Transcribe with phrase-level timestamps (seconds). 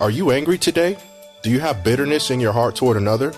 [0.00, 0.96] Are you angry today?
[1.42, 3.34] Do you have bitterness in your heart toward another?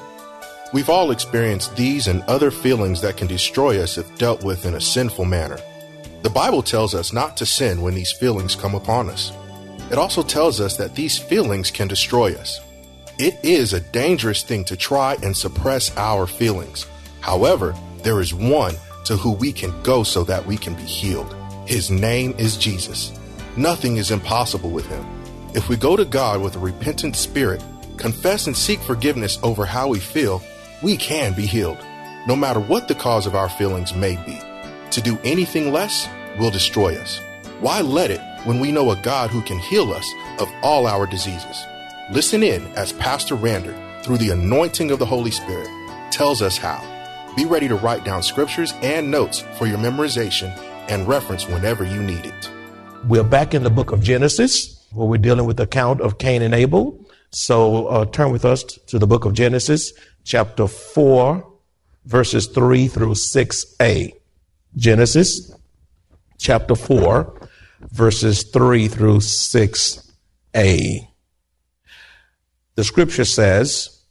[0.72, 4.76] We've all experienced these and other feelings that can destroy us if dealt with in
[4.76, 5.58] a sinful manner.
[6.22, 9.32] The Bible tells us not to sin when these feelings come upon us.
[9.90, 12.60] It also tells us that these feelings can destroy us.
[13.18, 16.86] It is a dangerous thing to try and suppress our feelings.
[17.22, 21.34] However, there is one to who we can go so that we can be healed.
[21.66, 23.18] His name is Jesus.
[23.56, 25.21] Nothing is impossible with him.
[25.54, 27.62] If we go to God with a repentant spirit,
[27.98, 30.42] confess and seek forgiveness over how we feel,
[30.82, 31.76] we can be healed,
[32.26, 34.40] no matter what the cause of our feelings may be.
[34.92, 36.08] To do anything less
[36.38, 37.20] will destroy us.
[37.60, 41.06] Why let it when we know a God who can heal us of all our
[41.06, 41.62] diseases?
[42.10, 45.68] Listen in as Pastor Rander, through the anointing of the Holy Spirit,
[46.10, 46.80] tells us how.
[47.36, 50.56] Be ready to write down scriptures and notes for your memorization
[50.88, 52.50] and reference whenever you need it.
[53.06, 56.42] We're back in the book of Genesis, where we're dealing with the account of Cain
[56.42, 57.04] and Abel.
[57.30, 59.92] So uh, turn with us to the book of Genesis,
[60.24, 61.46] chapter 4,
[62.04, 64.12] verses 3 through 6a.
[64.76, 65.52] Genesis,
[66.38, 67.48] chapter 4,
[67.90, 71.08] verses 3 through 6a.
[72.74, 74.02] The scripture says,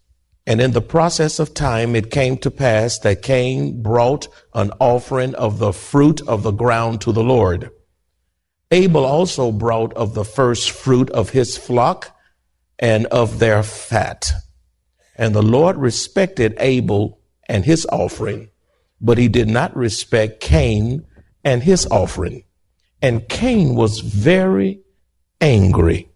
[0.46, 5.36] And in the process of time it came to pass that Cain brought an offering
[5.36, 7.72] of the fruit of the ground to the Lord.
[8.72, 12.18] Abel also brought of the first fruit of his flock
[12.80, 14.32] and of their fat.
[15.16, 18.50] And the Lord respected Abel and his offering,
[19.02, 21.06] but he did not respect Cain
[21.44, 22.46] and his offering.
[23.02, 24.82] And Cain was very
[25.42, 26.10] angry,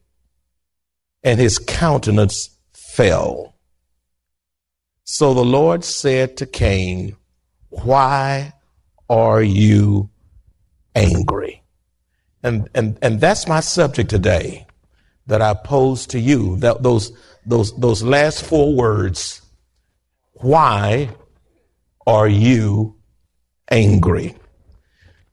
[1.24, 3.56] and his countenance fell.
[5.04, 7.18] So the Lord said to Cain,
[7.70, 8.54] Why
[9.10, 10.10] are you
[10.96, 11.65] angry?
[12.46, 14.68] And, and, and that's my subject today
[15.26, 16.58] that I pose to you.
[16.58, 17.12] That those,
[17.44, 19.42] those, those last four words.
[20.34, 21.10] Why
[22.06, 22.98] are you
[23.72, 24.36] angry?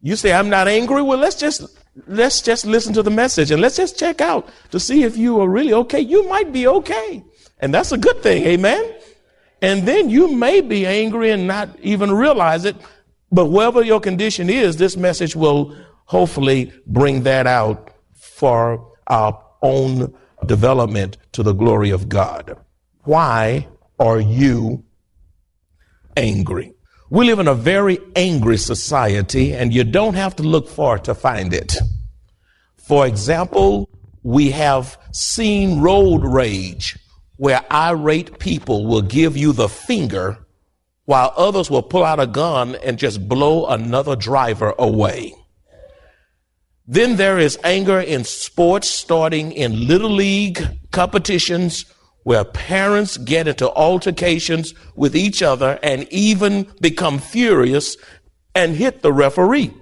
[0.01, 1.03] You say, I'm not angry.
[1.03, 1.67] Well, let's just,
[2.07, 5.39] let's just listen to the message and let's just check out to see if you
[5.43, 6.01] are really okay.
[6.01, 7.23] You might be okay.
[7.59, 8.45] And that's a good thing.
[8.45, 8.95] Amen.
[9.61, 12.77] And then you may be angry and not even realize it.
[13.31, 15.77] But whatever your condition is, this message will
[16.07, 20.15] hopefully bring that out for our own
[20.47, 22.57] development to the glory of God.
[23.05, 23.69] Why
[23.99, 24.85] are you
[26.17, 26.75] angry?
[27.11, 31.15] We live in a very angry society, and you don't have to look far to
[31.15, 31.77] find it.
[32.77, 33.89] For example,
[34.23, 36.99] we have seen road rage
[37.37, 40.39] where irate people will give you the finger
[41.05, 45.35] while others will pull out a gun and just blow another driver away.
[46.93, 51.87] Then there is anger in sports, starting in little league competitions
[52.25, 57.97] where parents get into altercations with each other and even become furious
[58.55, 59.73] and hit the referee.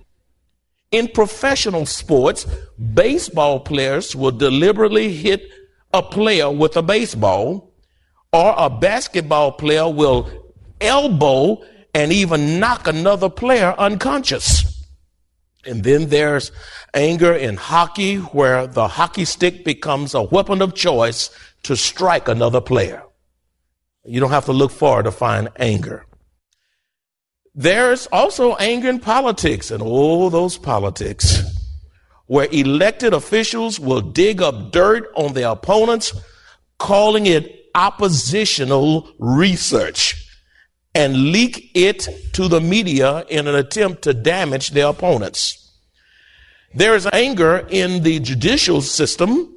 [0.92, 2.46] In professional sports,
[2.94, 5.42] baseball players will deliberately hit
[5.92, 7.74] a player with a baseball,
[8.32, 10.30] or a basketball player will
[10.80, 11.60] elbow
[11.92, 14.69] and even knock another player unconscious.
[15.66, 16.52] And then there's
[16.94, 21.30] anger in hockey, where the hockey stick becomes a weapon of choice
[21.64, 23.02] to strike another player.
[24.04, 26.06] You don't have to look far to find anger.
[27.54, 31.42] There's also anger in politics, and all those politics,
[32.26, 36.14] where elected officials will dig up dirt on their opponents,
[36.78, 40.19] calling it oppositional research
[40.94, 45.72] and leak it to the media in an attempt to damage their opponents.
[46.74, 49.56] There is anger in the judicial system.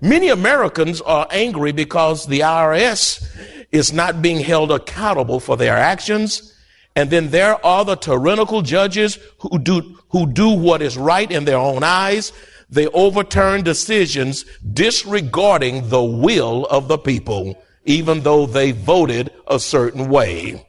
[0.00, 3.26] Many Americans are angry because the IRS
[3.70, 6.54] is not being held accountable for their actions.
[6.96, 11.44] And then there are the tyrannical judges who do, who do what is right in
[11.44, 12.32] their own eyes.
[12.68, 17.62] They overturn decisions disregarding the will of the people.
[17.84, 20.66] Even though they voted a certain way.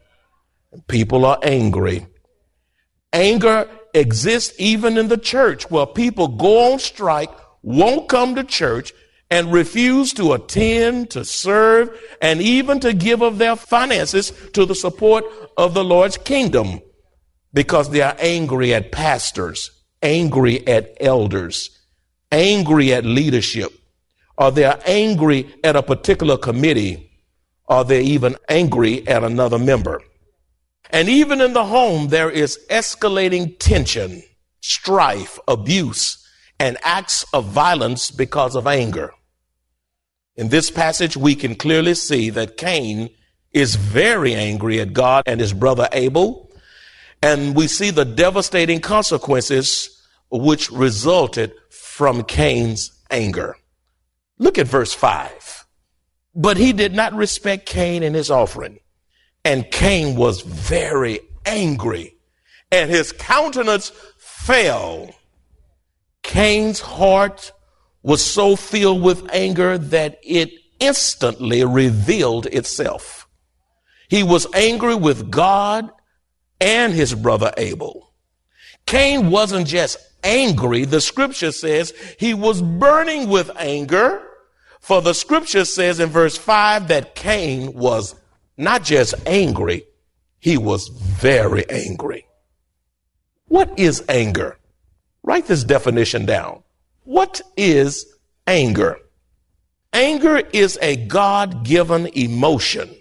[0.87, 2.07] People are angry.
[3.13, 7.29] Anger exists even in the church where people go on strike,
[7.61, 8.93] won't come to church,
[9.29, 11.89] and refuse to attend, to serve,
[12.21, 15.23] and even to give of their finances to the support
[15.57, 16.81] of the Lord's kingdom
[17.53, 19.71] because they are angry at pastors,
[20.01, 21.69] angry at elders,
[22.31, 23.71] angry at leadership,
[24.41, 27.11] or they're angry at a particular committee,
[27.65, 30.01] or they're even angry at another member.
[30.89, 34.23] And even in the home, there is escalating tension,
[34.59, 36.27] strife, abuse,
[36.59, 39.13] and acts of violence because of anger.
[40.35, 43.11] In this passage, we can clearly see that Cain
[43.51, 46.49] is very angry at God and his brother Abel.
[47.21, 53.55] And we see the devastating consequences which resulted from Cain's anger.
[54.41, 55.67] Look at verse 5.
[56.33, 58.79] But he did not respect Cain and his offering.
[59.45, 62.15] And Cain was very angry,
[62.71, 65.13] and his countenance fell.
[66.23, 67.51] Cain's heart
[68.01, 70.49] was so filled with anger that it
[70.79, 73.27] instantly revealed itself.
[74.09, 75.91] He was angry with God
[76.59, 78.11] and his brother Abel.
[78.87, 80.85] Cain wasn't just angry.
[80.85, 84.27] The scripture says he was burning with anger.
[84.81, 88.15] For the scripture says in verse 5 that Cain was
[88.57, 89.85] not just angry,
[90.39, 92.25] he was very angry.
[93.47, 94.57] What is anger?
[95.23, 96.63] Write this definition down.
[97.03, 98.05] What is
[98.47, 98.97] anger?
[99.93, 102.95] Anger is a God given emotion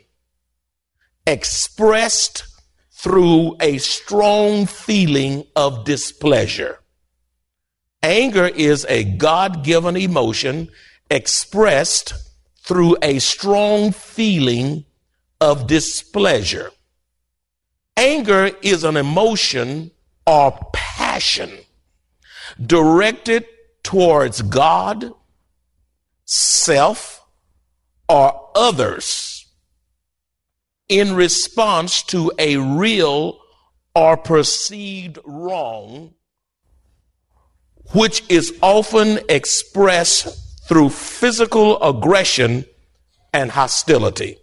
[1.27, 2.45] expressed
[2.91, 6.81] through a strong feeling of displeasure.
[8.03, 10.69] Anger is a God given emotion
[11.11, 12.15] expressed
[12.63, 14.85] through a strong feeling
[15.41, 16.71] of displeasure.
[17.97, 19.91] Anger is an emotion
[20.27, 21.51] or passion
[22.65, 23.45] directed
[23.83, 25.13] towards God,
[26.25, 27.27] self,
[28.09, 29.47] or others
[30.89, 33.41] in response to a real
[33.95, 36.15] or perceived wrong,
[37.93, 42.65] which is often expressed through physical aggression
[43.33, 44.39] and hostility.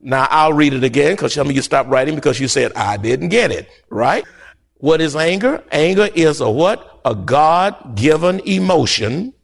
[0.00, 2.96] Now I'll read it again because some of you stopped writing because you said, I
[2.96, 4.24] didn't get it, right?
[4.78, 5.62] What is anger?
[5.70, 7.02] Anger is a what?
[7.04, 9.34] A God given emotion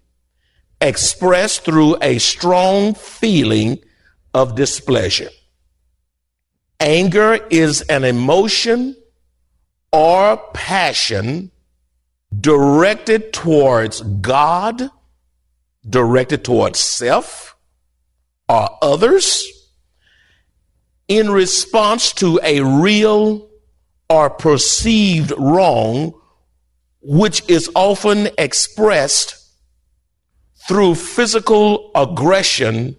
[0.81, 3.79] expressed through a strong feeling
[4.33, 5.29] of displeasure.
[6.81, 8.97] Anger is an emotion
[9.93, 11.51] or passion
[12.41, 14.91] directed towards God,
[15.89, 17.57] directed towards self
[18.49, 19.47] or others
[21.09, 23.49] in response to a real
[24.09, 26.13] or perceived wrong,
[27.01, 29.37] which is often expressed
[30.69, 32.97] through physical aggression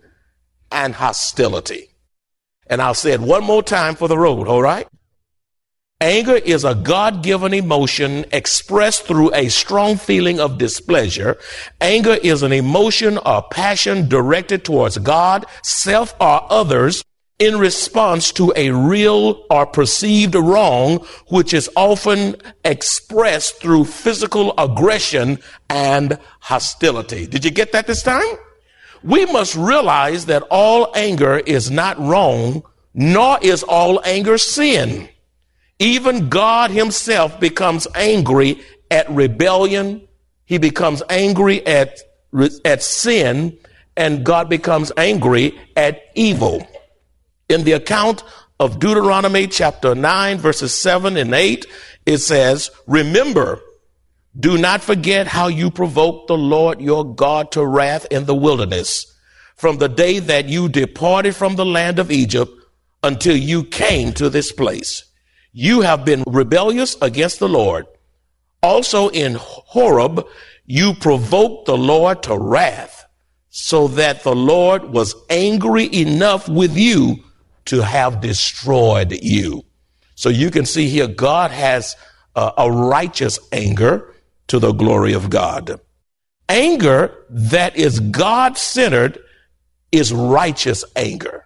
[0.71, 1.89] and hostility.
[2.67, 4.87] And I'll say it one more time for the road, all right?
[6.01, 11.37] Anger is a God given emotion expressed through a strong feeling of displeasure.
[11.79, 17.03] Anger is an emotion or passion directed towards God, self, or others
[17.37, 25.37] in response to a real or perceived wrong, which is often expressed through physical aggression
[25.69, 27.27] and hostility.
[27.27, 28.37] Did you get that this time?
[29.03, 32.63] We must realize that all anger is not wrong,
[32.95, 35.07] nor is all anger sin.
[35.81, 40.07] Even God himself becomes angry at rebellion.
[40.45, 41.99] He becomes angry at,
[42.63, 43.57] at sin
[43.97, 46.65] and God becomes angry at evil
[47.51, 48.23] in the account
[48.59, 51.65] of Deuteronomy chapter 9, verses 7 and 8,
[52.05, 53.59] it says, Remember,
[54.39, 59.05] do not forget how you provoked the Lord your God to wrath in the wilderness
[59.55, 62.51] from the day that you departed from the land of Egypt
[63.03, 65.10] until you came to this place.
[65.53, 67.85] You have been rebellious against the Lord.
[68.63, 70.25] Also in Horeb,
[70.65, 73.05] you provoked the Lord to wrath
[73.49, 77.17] so that the Lord was angry enough with you
[77.65, 79.65] to have destroyed you.
[80.15, 81.95] So you can see here, God has
[82.35, 84.13] a, a righteous anger
[84.47, 85.79] to the glory of God.
[86.47, 89.19] Anger that is God centered
[89.91, 91.40] is righteous anger.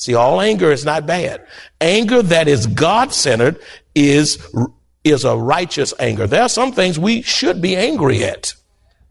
[0.00, 1.46] See, all anger is not bad.
[1.78, 3.60] Anger that is God centered
[3.94, 4.38] is,
[5.04, 6.26] is a righteous anger.
[6.26, 8.54] There are some things we should be angry at.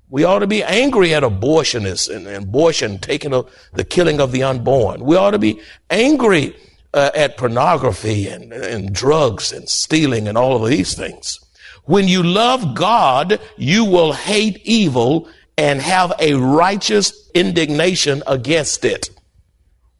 [0.09, 3.43] We ought to be angry at abortionists and, and abortion taking a,
[3.73, 5.01] the killing of the unborn.
[5.01, 6.55] We ought to be angry
[6.95, 11.39] uh, at pornography and, and drugs and stealing and all of these things.
[11.83, 19.11] When you love God, you will hate evil and have a righteous indignation against it.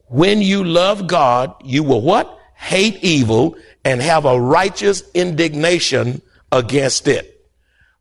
[0.10, 2.38] When you love God, you will what?
[2.56, 7.48] Hate evil and have a righteous indignation against it.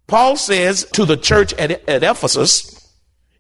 [0.07, 2.75] Paul says to the church at, at Ephesus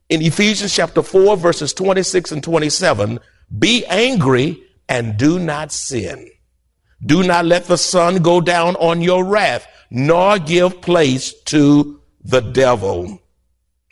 [0.08, 3.18] in Ephesians chapter 4 verses 26 and 27,
[3.58, 6.30] be angry and do not sin.
[7.04, 12.40] Do not let the sun go down on your wrath, nor give place to the
[12.40, 13.20] devil.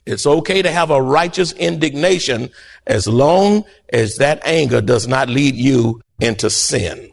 [0.07, 2.51] It's okay to have a righteous indignation
[2.87, 7.11] as long as that anger does not lead you into sin.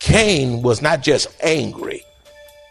[0.00, 2.02] Cain was not just angry.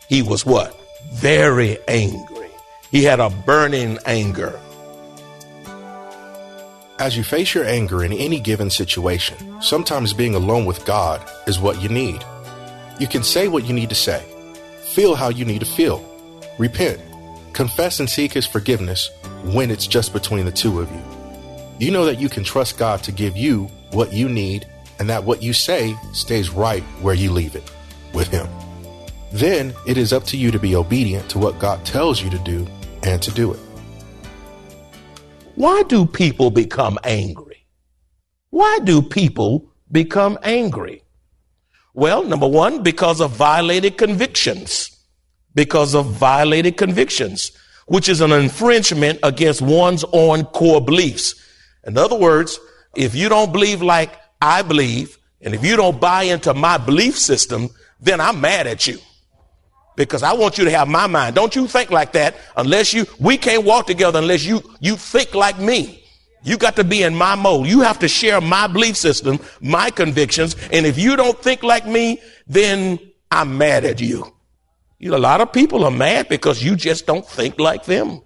[0.09, 0.77] He was what?
[1.13, 2.49] Very angry.
[2.91, 4.59] He had a burning anger.
[6.99, 11.59] As you face your anger in any given situation, sometimes being alone with God is
[11.59, 12.21] what you need.
[12.99, 14.25] You can say what you need to say,
[14.93, 16.03] feel how you need to feel,
[16.57, 16.99] repent,
[17.53, 19.09] confess and seek His forgiveness
[19.43, 21.01] when it's just between the two of you.
[21.79, 24.67] You know that you can trust God to give you what you need
[24.99, 27.71] and that what you say stays right where you leave it
[28.13, 28.47] with Him.
[29.31, 32.39] Then it is up to you to be obedient to what God tells you to
[32.39, 32.67] do
[33.03, 33.59] and to do it.
[35.55, 37.65] Why do people become angry?
[38.49, 41.03] Why do people become angry?
[41.93, 44.91] Well, number one, because of violated convictions.
[45.55, 47.51] Because of violated convictions,
[47.87, 51.35] which is an infringement against one's own core beliefs.
[51.85, 52.59] In other words,
[52.95, 57.17] if you don't believe like I believe, and if you don't buy into my belief
[57.17, 58.99] system, then I'm mad at you
[59.95, 61.35] because I want you to have my mind.
[61.35, 65.33] Don't you think like that unless you, we can't walk together unless you, you think
[65.33, 66.03] like me.
[66.43, 67.67] You got to be in my mold.
[67.67, 70.55] You have to share my belief system, my convictions.
[70.71, 72.99] And if you don't think like me, then
[73.31, 74.33] I'm mad at you.
[74.99, 78.21] You a lot of people are mad because you just don't think like them.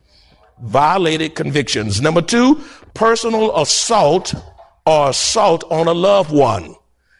[0.61, 2.01] Violated convictions.
[2.01, 2.61] Number two,
[2.93, 4.33] personal assault
[4.85, 6.75] or assault on a loved one.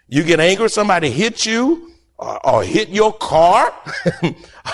[0.08, 3.74] You get angry, somebody hits you, or, or hit your car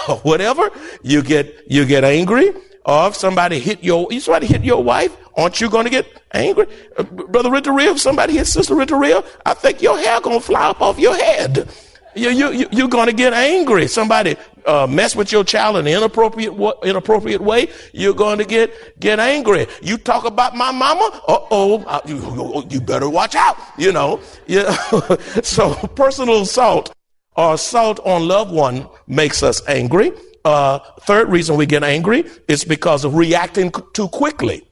[0.10, 0.70] or whatever,
[1.02, 2.52] you get, you get angry.
[2.86, 6.06] Or if somebody hit your, if somebody hit your wife, aren't you going to get
[6.34, 6.68] angry?
[6.98, 10.70] Uh, Brother Ritteria, if somebody hit Sister Ritteria, I think your hair going to fly
[10.70, 11.68] up off your head.
[12.16, 13.88] You, you, you, you're going to get angry.
[13.88, 19.00] Somebody uh, mess with your child in an inappropriate, inappropriate way, you're going to get,
[19.00, 19.66] get angry.
[19.82, 24.20] You talk about my mama, uh-oh, uh, you, you better watch out, you know.
[24.48, 24.72] Yeah.
[25.42, 26.94] so personal assault
[27.36, 30.14] or assault on loved one makes us angry.
[30.46, 34.66] Uh, third reason we get angry is because of reacting too quickly.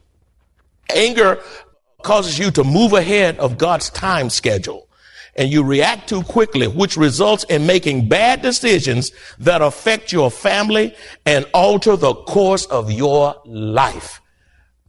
[0.94, 1.42] Anger
[2.02, 4.85] causes you to move ahead of God's time schedule
[5.36, 10.94] and you react too quickly, which results in making bad decisions that affect your family
[11.24, 14.20] and alter the course of your life.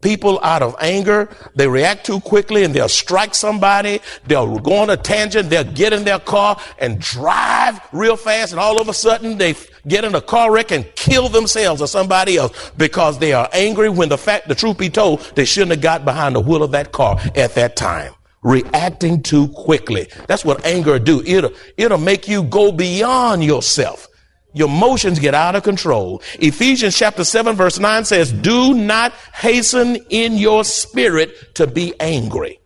[0.02, 4.00] People out of anger, they react too quickly and they'll strike somebody.
[4.28, 5.50] They'll go on a tangent.
[5.50, 8.52] They'll get in their car and drive real fast.
[8.52, 9.56] And all of a sudden they
[9.88, 13.90] get in a car wreck and kill themselves or somebody else because they are angry
[13.90, 16.72] when the fact, the truth be told, they shouldn't have got behind the wheel of
[16.72, 18.14] that car at that time.
[18.48, 20.08] Reacting too quickly.
[20.26, 21.22] That's what anger do.
[21.26, 24.08] It'll, it'll make you go beyond yourself.
[24.54, 26.22] Your emotions get out of control.
[26.40, 32.62] Ephesians chapter 7 verse 9 says, do not hasten in your spirit to be angry.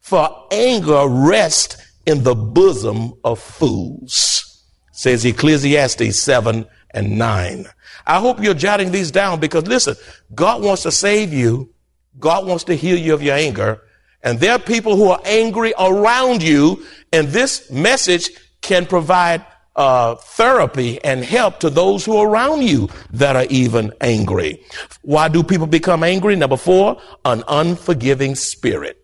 [0.00, 7.66] For anger rests in the bosom of fools, says Ecclesiastes 7 and 9.
[8.04, 9.94] I hope you're jotting these down because listen,
[10.34, 11.72] God wants to save you.
[12.18, 13.80] God wants to heal you of your anger.
[14.22, 16.84] And there are people who are angry around you.
[17.12, 19.44] And this message can provide
[19.76, 24.62] uh, therapy and help to those who are around you that are even angry.
[25.02, 26.36] Why do people become angry?
[26.36, 28.96] Number four, an unforgiving spirit.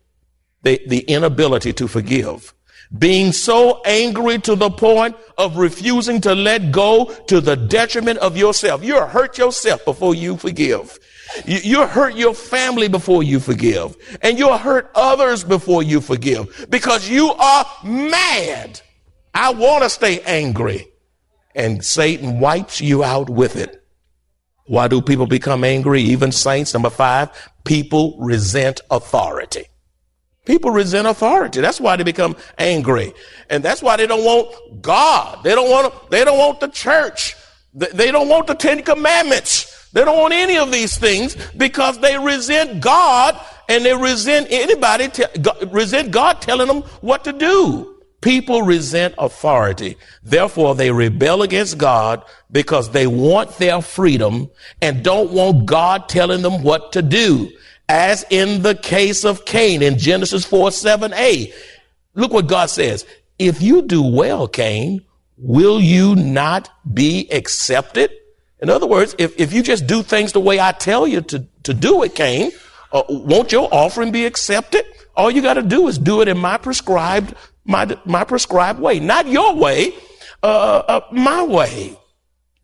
[0.63, 2.53] The, the inability to forgive.
[2.97, 8.37] Being so angry to the point of refusing to let go to the detriment of
[8.37, 8.85] yourself.
[8.85, 10.99] you hurt yourself before you forgive.
[11.45, 13.97] You, you hurt your family before you forgive.
[14.23, 18.81] And you'll hurt others before you forgive because you are mad
[19.37, 20.89] I want to stay angry.
[21.55, 23.85] And Satan wipes you out with it.
[24.65, 26.01] Why do people become angry?
[26.01, 26.73] Even saints.
[26.73, 27.31] Number five,
[27.65, 29.67] people resent authority.
[30.47, 31.61] People resent authority.
[31.61, 33.13] That's why they become angry.
[33.51, 35.45] And that's why they don't want God.
[35.45, 37.37] They don't want, they don't want the church.
[37.75, 39.76] They don't want the Ten Commandments.
[39.97, 45.09] They don't want any of these things because they resent God and they resent anybody,
[45.09, 45.25] te-
[45.69, 47.97] resent God telling them what to do.
[48.21, 49.97] People resent authority.
[50.23, 52.23] Therefore, they rebel against God
[52.53, 54.51] because they want their freedom
[54.83, 57.51] and don't want God telling them what to do.
[57.89, 61.55] As in the case of Cain in Genesis 4 7a.
[62.13, 63.07] Look what God says.
[63.39, 65.07] If you do well, Cain,
[65.39, 68.11] will you not be accepted?
[68.61, 71.47] In other words, if, if you just do things the way I tell you to,
[71.65, 72.51] to do it, Cain,
[72.93, 74.85] uh, won't your offering be accepted?
[75.15, 77.35] All you got to do is do it in my prescribed
[77.67, 79.93] my, my prescribed way, not your way,
[80.43, 81.99] uh, uh, my way.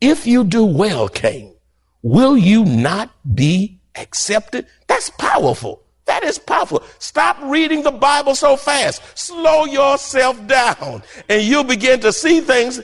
[0.01, 1.55] If you do well, Cain,
[2.03, 4.67] will you not be accepted?
[4.87, 5.83] That's powerful.
[6.07, 6.83] That is powerful.
[6.99, 9.03] Stop reading the Bible so fast.
[9.17, 12.81] Slow yourself down and you'll begin to see things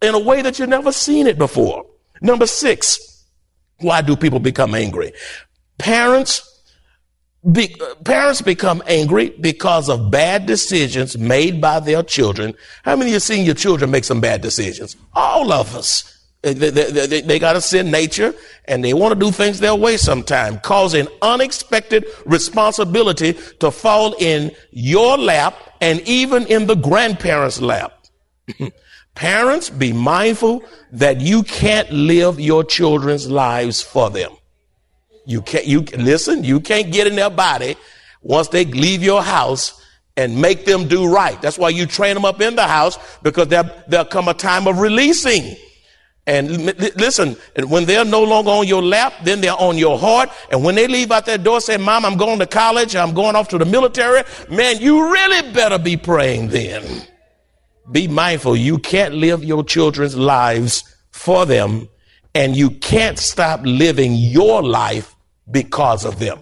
[0.00, 1.86] in a way that you've never seen it before.
[2.24, 3.26] Number six,
[3.80, 5.12] why do people become angry?
[5.76, 6.50] Parents
[7.52, 12.54] be, parents become angry because of bad decisions made by their children.
[12.82, 14.96] How many of you seen your children make some bad decisions?
[15.12, 16.10] All of us.
[16.40, 19.74] They, they, they, they got a sin nature and they want to do things their
[19.74, 27.60] way sometime, causing unexpected responsibility to fall in your lap and even in the grandparents'
[27.60, 28.06] lap.
[29.14, 34.32] Parents, be mindful that you can't live your children's lives for them.
[35.26, 37.76] You can't, you listen, you can't get in their body
[38.22, 39.80] once they leave your house
[40.16, 41.40] and make them do right.
[41.40, 44.66] That's why you train them up in the house because there, there'll come a time
[44.66, 45.56] of releasing.
[46.26, 46.64] And
[46.96, 47.36] listen,
[47.68, 50.30] when they're no longer on your lap, then they're on your heart.
[50.50, 53.36] And when they leave out that door, say, Mom, I'm going to college, I'm going
[53.36, 57.06] off to the military, man, you really better be praying then.
[57.90, 58.56] Be mindful.
[58.56, 61.88] You can't live your children's lives for them,
[62.34, 65.14] and you can't stop living your life
[65.50, 66.40] because of them.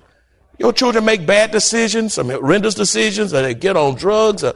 [0.59, 4.55] Your children make bad decisions, some horrendous decisions, or they get on drugs, or,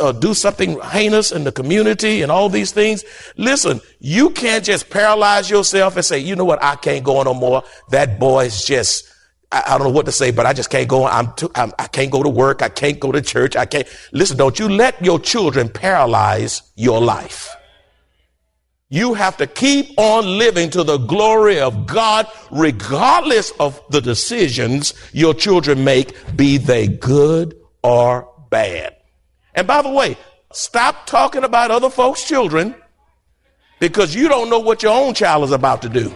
[0.00, 3.04] or, do something heinous in the community, and all these things.
[3.36, 7.26] Listen, you can't just paralyze yourself and say, you know what, I can't go on
[7.26, 7.62] no more.
[7.90, 9.06] That boy's just,
[9.52, 11.06] I, I don't know what to say, but I just can't go.
[11.06, 12.62] I'm, too, I'm I can't go to work.
[12.62, 13.56] I can't go to church.
[13.56, 13.88] I can't.
[14.12, 17.54] Listen, don't you let your children paralyze your life.
[18.90, 24.94] You have to keep on living to the glory of God, regardless of the decisions
[25.12, 28.96] your children make, be they good or bad.
[29.54, 30.16] And by the way,
[30.52, 32.74] stop talking about other folks' children
[33.80, 36.14] because you don't know what your own child is about to do.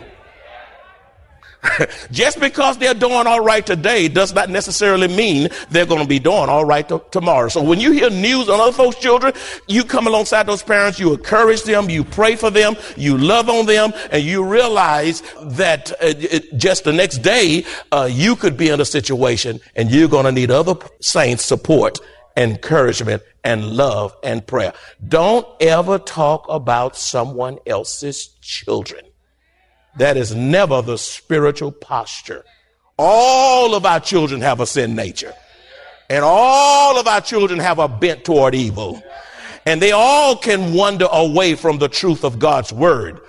[2.11, 6.19] Just because they're doing all right today does not necessarily mean they're going to be
[6.19, 7.49] doing all right to, tomorrow.
[7.49, 9.33] So when you hear news on other folks' children,
[9.67, 13.67] you come alongside those parents, you encourage them, you pray for them, you love on
[13.67, 18.69] them, and you realize that uh, it, just the next day, uh, you could be
[18.69, 21.99] in a situation and you're going to need other saints' support,
[22.37, 24.73] encouragement, and love and prayer.
[25.07, 29.05] Don't ever talk about someone else's children.
[29.99, 32.45] That is never the spiritual posture.
[32.99, 35.35] All of our children have a sin nature.
[36.11, 39.03] And all of our children have a bent toward evil.
[39.67, 43.21] And they all can wander away from the truth of God's word.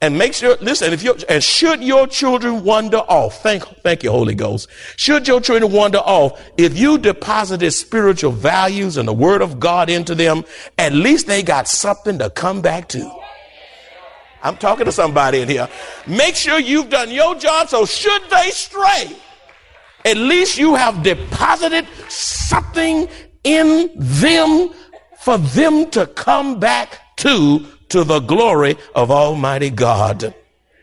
[0.00, 4.10] And make sure, listen, if you and should your children wander off, thank, thank you,
[4.10, 4.68] Holy Ghost.
[4.96, 9.88] Should your children wander off, if you deposited spiritual values and the word of God
[9.88, 10.44] into them,
[10.76, 13.23] at least they got something to come back to.
[14.44, 15.68] I'm talking to somebody in here.
[16.06, 19.16] Make sure you've done your job so should they stray,
[20.04, 23.08] at least you have deposited something
[23.42, 24.70] in them
[25.18, 30.34] for them to come back to, to the glory of Almighty God.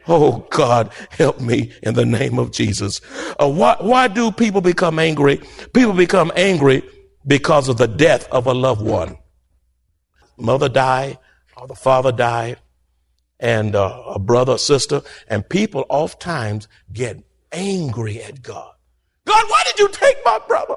[0.08, 3.00] Oh God, help me in the name of Jesus.
[3.40, 5.40] Uh, why, why do people become angry?
[5.74, 6.82] People become angry
[7.28, 9.18] because of the death of a loved one.
[10.38, 11.20] Mother die
[11.56, 12.58] or the father died
[13.42, 18.74] and uh, a brother sister, and people oftentimes get angry at God.
[19.26, 20.76] God, why did you take my brother?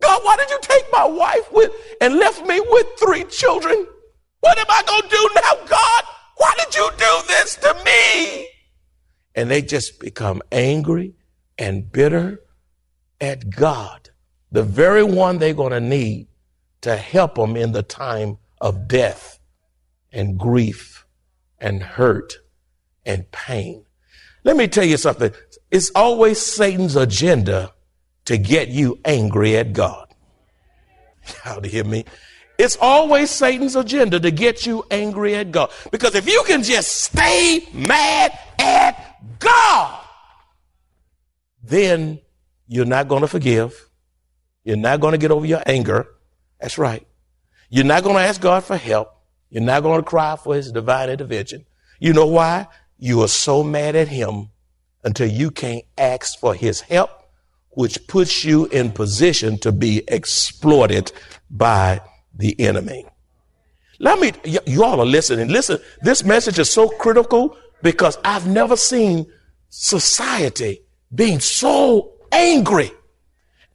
[0.00, 3.86] God, why did you take my wife with and left me with three children?
[4.38, 6.04] What am I going to do now, God?
[6.36, 8.48] Why did you do this to me?
[9.34, 11.14] And they just become angry
[11.58, 12.40] and bitter
[13.20, 14.10] at God,
[14.50, 16.28] the very one they're going to need
[16.80, 19.38] to help them in the time of death
[20.12, 20.99] and grief
[21.60, 22.38] and hurt
[23.04, 23.84] and pain.
[24.44, 25.32] Let me tell you something.
[25.70, 27.72] It's always Satan's agenda
[28.24, 30.08] to get you angry at God.
[31.42, 32.04] How do you hear me?
[32.58, 35.70] It's always Satan's agenda to get you angry at God.
[35.90, 40.04] Because if you can just stay mad at God,
[41.62, 42.20] then
[42.66, 43.88] you're not going to forgive.
[44.64, 46.06] You're not going to get over your anger.
[46.60, 47.06] That's right.
[47.70, 49.14] You're not going to ask God for help.
[49.50, 51.64] You're not going to cry for his divine intervention.
[51.98, 52.68] You know why?
[52.98, 54.50] You are so mad at him
[55.04, 57.10] until you can't ask for his help,
[57.70, 61.12] which puts you in position to be exploited
[61.50, 62.00] by
[62.34, 63.06] the enemy.
[63.98, 65.48] Let me, y- you all are listening.
[65.48, 69.26] Listen, this message is so critical because I've never seen
[69.68, 70.82] society
[71.14, 72.92] being so angry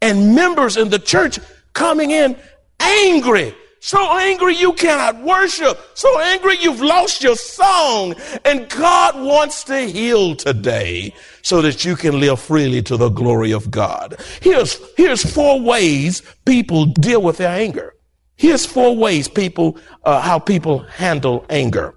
[0.01, 1.39] and members in the church
[1.73, 2.37] coming in
[2.79, 3.53] angry
[3.85, 5.79] so angry you cannot worship.
[5.93, 8.15] So angry you've lost your song.
[8.43, 13.51] And God wants to heal today so that you can live freely to the glory
[13.51, 14.19] of God.
[14.41, 17.93] Here's, here's four ways people deal with their anger.
[18.37, 21.93] Here's four ways people, uh, how people handle anger.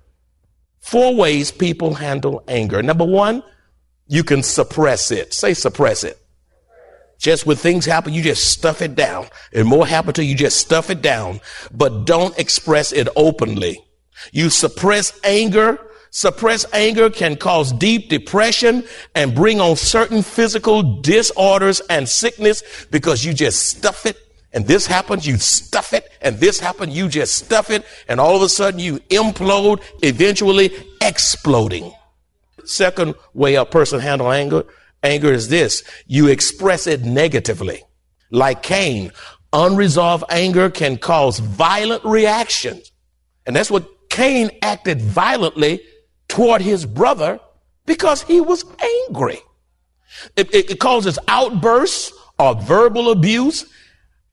[0.81, 2.83] Four ways people handle anger.
[2.83, 3.43] Number one,
[4.09, 5.33] you can suppress it.
[5.33, 6.19] Say suppress it.
[7.19, 9.29] Just when things happen, you just stuff it down.
[9.53, 11.41] And more happen to you, just stuff it down.
[11.73, 13.85] But don't express it openly.
[14.33, 15.79] You suppress anger.
[16.11, 23.25] Suppress anger can cause deep depression and bring on certain physical disorders and sickness because
[23.25, 24.17] you just stuff it
[24.53, 28.35] and this happens, you stuff it, and this happens, you just stuff it, and all
[28.35, 31.93] of a sudden you implode, eventually exploding.
[32.65, 34.65] Second way a person handle anger,
[35.03, 35.85] Anger is this.
[36.07, 37.85] You express it negatively.
[38.31, 39.13] Like Cain,
[39.53, 42.93] unresolved anger can cause violent reactions.
[43.47, 45.81] And that's what Cain acted violently
[46.29, 47.41] toward his brother
[47.87, 48.65] because he was
[49.07, 49.39] angry.
[50.37, 53.67] It, it, it causes outbursts or verbal abuse.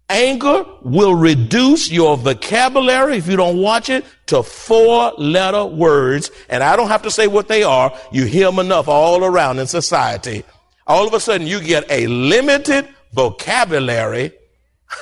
[0.09, 6.29] Anger will reduce your vocabulary, if you don't watch it, to four letter words.
[6.49, 7.95] And I don't have to say what they are.
[8.11, 10.43] You hear them enough all around in society
[10.87, 14.31] all of a sudden you get a limited vocabulary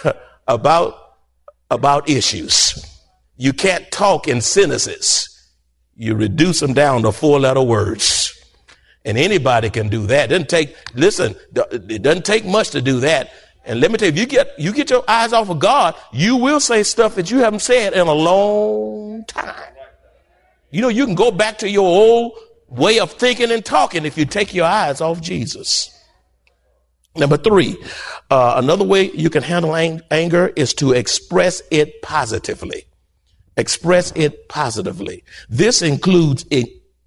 [0.47, 0.95] about,
[1.69, 2.89] about issues.
[3.37, 5.29] You can't talk in sentences.
[5.95, 8.29] You reduce them down to four letter words.
[9.05, 10.25] And anybody can do that.
[10.25, 13.31] It doesn't take, listen, it doesn't take much to do that.
[13.65, 15.95] And let me tell you, if you get, you get your eyes off of God,
[16.11, 19.73] you will say stuff that you haven't said in a long time.
[20.71, 22.33] You know, you can go back to your old
[22.73, 25.89] way of thinking and talking if you take your eyes off Jesus.
[27.15, 27.77] Number three,
[28.31, 32.85] uh, another way you can handle ang- anger is to express it positively.
[33.55, 35.23] Express it positively.
[35.47, 36.45] This includes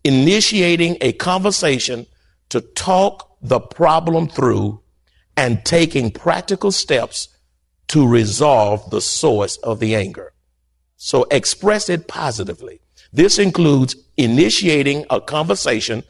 [0.04, 2.06] initiating a conversation
[2.50, 4.80] to talk the problem through
[5.36, 7.28] and taking practical steps
[7.88, 10.32] to resolve the source of the anger.
[10.96, 12.80] So express it positively.
[13.16, 16.02] This includes initiating a conversation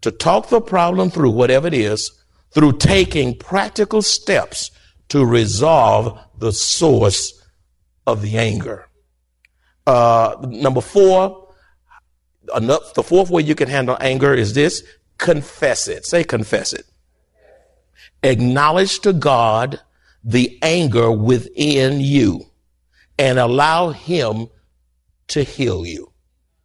[0.00, 2.12] to talk the problem through, whatever it is,
[2.52, 4.70] through taking practical steps
[5.08, 7.42] to resolve the source
[8.06, 8.86] of the anger.
[9.88, 11.52] Uh, number four,
[12.54, 14.84] enough, the fourth way you can handle anger is this
[15.18, 16.06] confess it.
[16.06, 16.86] Say confess it.
[18.22, 19.80] Acknowledge to God
[20.22, 22.46] the anger within you
[23.18, 24.46] and allow Him
[25.26, 26.11] to heal you.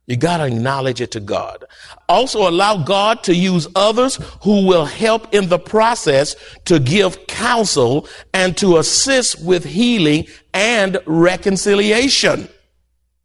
[0.08, 1.66] You got to acknowledge it to God.
[2.08, 8.08] Also allow God to use others who will help in the process to give counsel
[8.34, 12.48] and to assist with healing and reconciliation.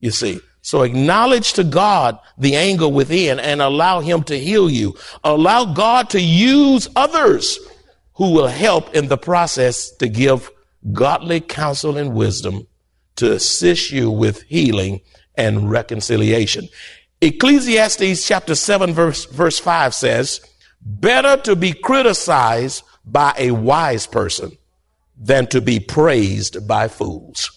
[0.01, 4.97] You see, so acknowledge to God the anger within and allow him to heal you.
[5.23, 7.61] Allow God to use others
[8.15, 10.51] who will help in the process to give
[10.93, 12.67] godly counsel and wisdom
[13.17, 15.01] to assist you with healing
[15.37, 16.69] and reconciliation.
[17.21, 20.41] Ecclesiastes chapter 7 verse, verse 5 says,
[20.81, 24.57] better to be criticized by a wise person
[25.17, 27.51] than to be praised by fools.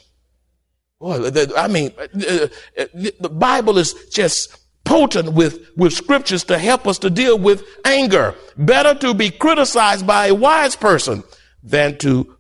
[1.00, 2.86] Boy, I mean, uh, uh,
[3.20, 8.36] the Bible is just potent with, with scriptures to help us to deal with anger.
[8.58, 11.24] Better to be criticized by a wise person
[11.64, 12.38] than to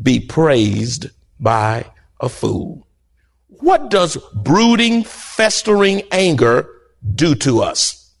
[0.00, 1.06] be praised
[1.40, 1.86] by
[2.20, 2.85] a fool.
[3.60, 6.68] What does brooding, festering anger
[7.14, 8.14] do to us?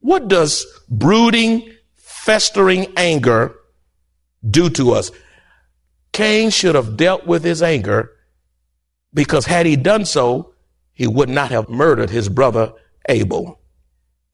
[0.00, 3.54] What does brooding, festering anger
[4.48, 5.10] do to us?
[6.12, 8.12] Cain should have dealt with his anger
[9.12, 10.54] because had he done so,
[10.92, 12.72] he would not have murdered his brother
[13.08, 13.60] Abel.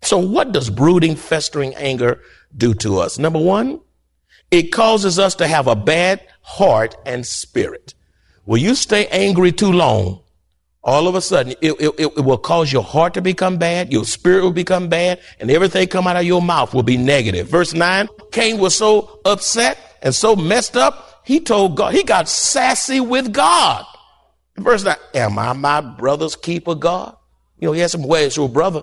[0.03, 2.21] So what does brooding, festering anger
[2.57, 3.19] do to us?
[3.19, 3.81] Number one,
[4.51, 7.95] it causes us to have a bad heart and spirit.
[8.45, 10.22] Will you stay angry too long,
[10.85, 14.05] all of a sudden it, it, it, will cause your heart to become bad, your
[14.05, 17.49] spirit will become bad, and everything come out of your mouth will be negative.
[17.49, 22.29] Verse 9, Cain was so upset and so messed up, he told God, he got
[22.29, 23.85] sassy with God.
[24.57, 27.17] Verse 9, am I my brother's keeper, God?
[27.59, 28.83] You know, he has some ways to a brother.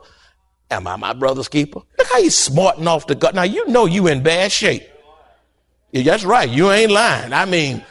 [0.72, 1.82] Am I my brother's keeper?
[1.98, 3.36] Look how he's smarting off the God.
[3.36, 4.84] Now you know you in bad shape.
[5.92, 6.48] That's right.
[6.48, 7.34] You ain't lying.
[7.34, 7.84] I mean,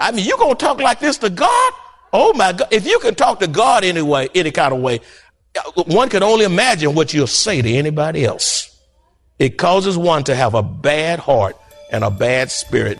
[0.00, 1.72] I mean, you gonna talk like this to God?
[2.12, 2.68] Oh my God.
[2.70, 5.00] If you can talk to God anyway, any kind of way,
[5.86, 8.68] one can only imagine what you'll say to anybody else.
[9.38, 11.56] It causes one to have a bad heart
[11.90, 12.98] and a bad spirit.